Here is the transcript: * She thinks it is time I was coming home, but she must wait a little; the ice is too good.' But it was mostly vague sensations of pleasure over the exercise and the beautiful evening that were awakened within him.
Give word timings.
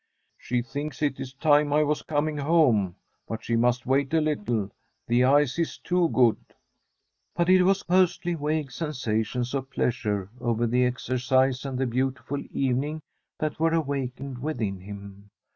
* 0.23 0.37
She 0.47 0.63
thinks 0.63 1.03
it 1.03 1.19
is 1.19 1.31
time 1.35 1.71
I 1.71 1.83
was 1.83 2.01
coming 2.01 2.35
home, 2.39 2.95
but 3.27 3.43
she 3.43 3.55
must 3.55 3.85
wait 3.85 4.11
a 4.15 4.19
little; 4.19 4.71
the 5.05 5.23
ice 5.23 5.59
is 5.59 5.77
too 5.77 6.09
good.' 6.09 6.55
But 7.35 7.49
it 7.49 7.61
was 7.61 7.87
mostly 7.87 8.33
vague 8.33 8.71
sensations 8.71 9.53
of 9.53 9.69
pleasure 9.69 10.31
over 10.39 10.65
the 10.65 10.85
exercise 10.85 11.65
and 11.67 11.77
the 11.77 11.85
beautiful 11.85 12.41
evening 12.49 13.01
that 13.37 13.59
were 13.59 13.75
awakened 13.75 14.39
within 14.39 14.79
him. 14.79 15.29